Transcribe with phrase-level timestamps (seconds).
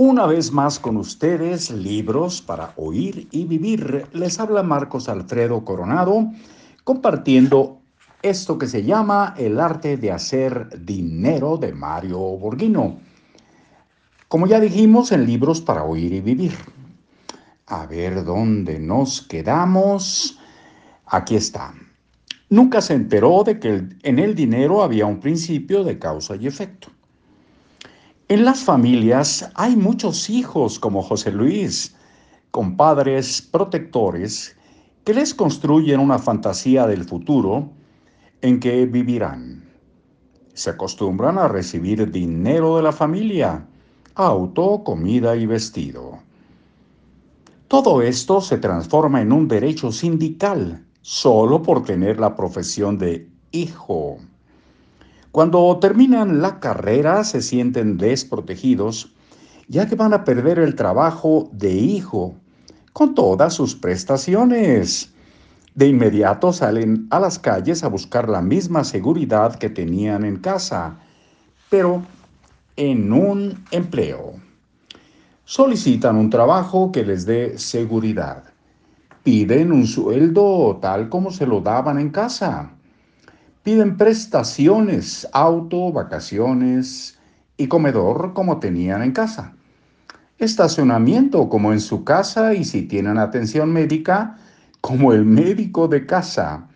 [0.00, 4.06] Una vez más con ustedes, libros para oír y vivir.
[4.12, 6.30] Les habla Marcos Alfredo Coronado,
[6.84, 7.80] compartiendo
[8.22, 13.00] esto que se llama El arte de hacer dinero de Mario Borghino.
[14.28, 16.52] Como ya dijimos, en libros para oír y vivir.
[17.66, 20.38] A ver dónde nos quedamos.
[21.06, 21.74] Aquí está.
[22.50, 26.88] Nunca se enteró de que en el dinero había un principio de causa y efecto.
[28.30, 31.96] En las familias hay muchos hijos como José Luis,
[32.50, 34.54] con padres protectores
[35.04, 37.70] que les construyen una fantasía del futuro
[38.42, 39.64] en que vivirán.
[40.52, 43.66] Se acostumbran a recibir dinero de la familia,
[44.14, 46.18] auto, comida y vestido.
[47.66, 54.18] Todo esto se transforma en un derecho sindical solo por tener la profesión de hijo.
[55.38, 59.12] Cuando terminan la carrera se sienten desprotegidos,
[59.68, 62.34] ya que van a perder el trabajo de hijo
[62.92, 65.14] con todas sus prestaciones.
[65.76, 70.98] De inmediato salen a las calles a buscar la misma seguridad que tenían en casa,
[71.70, 72.02] pero
[72.74, 74.32] en un empleo.
[75.44, 78.42] Solicitan un trabajo que les dé seguridad.
[79.22, 82.72] Piden un sueldo tal como se lo daban en casa
[83.62, 87.18] Piden prestaciones, auto, vacaciones
[87.56, 89.54] y comedor como tenían en casa.
[90.38, 94.36] Estacionamiento como en su casa y si tienen atención médica,
[94.80, 96.68] como el médico de casa.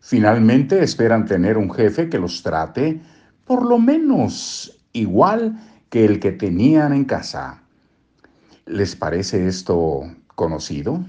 [0.00, 3.00] Finalmente esperan tener un jefe que los trate
[3.46, 5.56] por lo menos igual
[5.88, 7.62] que el que tenían en casa.
[8.66, 10.02] ¿Les parece esto
[10.34, 11.04] conocido?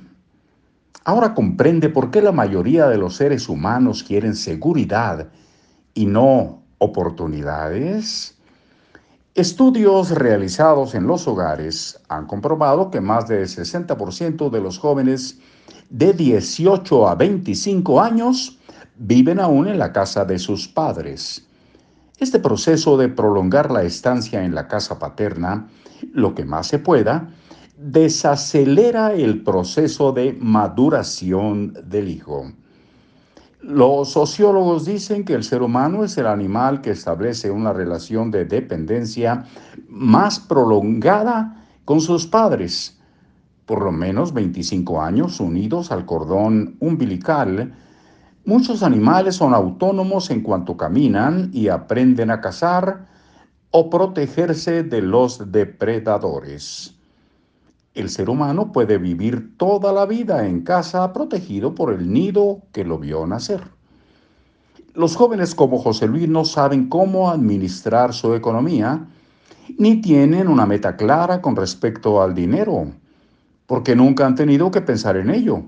[1.08, 5.30] Ahora comprende por qué la mayoría de los seres humanos quieren seguridad
[5.94, 8.38] y no oportunidades.
[9.34, 15.40] Estudios realizados en los hogares han comprobado que más del 60% de los jóvenes
[15.90, 18.60] de 18 a 25 años
[18.98, 21.48] viven aún en la casa de sus padres.
[22.18, 25.70] Este proceso de prolongar la estancia en la casa paterna
[26.12, 27.30] lo que más se pueda
[27.78, 32.52] desacelera el proceso de maduración del hijo.
[33.62, 38.46] Los sociólogos dicen que el ser humano es el animal que establece una relación de
[38.46, 39.46] dependencia
[39.88, 43.00] más prolongada con sus padres,
[43.68, 47.74] por lo menos 25 años unidos al cordón umbilical.
[48.44, 53.06] Muchos animales son autónomos en cuanto caminan y aprenden a cazar
[53.70, 56.97] o protegerse de los depredadores.
[57.98, 62.84] El ser humano puede vivir toda la vida en casa protegido por el nido que
[62.84, 63.72] lo vio nacer.
[64.94, 69.08] Los jóvenes como José Luis no saben cómo administrar su economía
[69.80, 72.92] ni tienen una meta clara con respecto al dinero,
[73.66, 75.64] porque nunca han tenido que pensar en ello.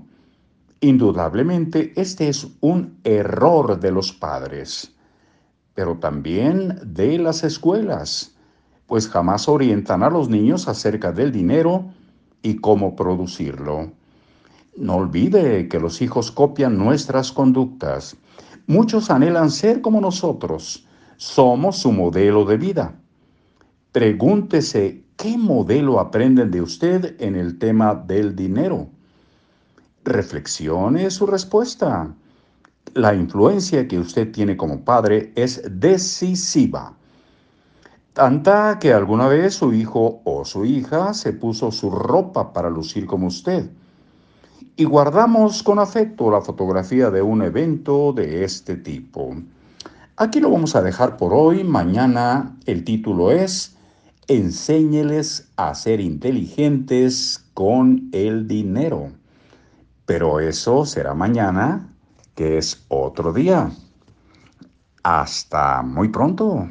[0.78, 4.94] Indudablemente, este es un error de los padres,
[5.74, 8.36] pero también de las escuelas,
[8.86, 11.90] pues jamás orientan a los niños acerca del dinero
[12.42, 13.92] y cómo producirlo.
[14.76, 18.16] No olvide que los hijos copian nuestras conductas.
[18.66, 20.86] Muchos anhelan ser como nosotros.
[21.16, 22.94] Somos su modelo de vida.
[23.92, 28.88] Pregúntese qué modelo aprenden de usted en el tema del dinero.
[30.04, 32.14] Reflexione su respuesta.
[32.94, 36.96] La influencia que usted tiene como padre es decisiva
[38.12, 43.06] Tanta que alguna vez su hijo o su hija se puso su ropa para lucir
[43.06, 43.70] como usted.
[44.74, 49.36] Y guardamos con afecto la fotografía de un evento de este tipo.
[50.16, 51.62] Aquí lo vamos a dejar por hoy.
[51.62, 53.76] Mañana el título es
[54.26, 59.12] Enséñeles a ser inteligentes con el dinero.
[60.04, 61.94] Pero eso será mañana,
[62.34, 63.70] que es otro día.
[65.04, 66.68] Hasta muy pronto.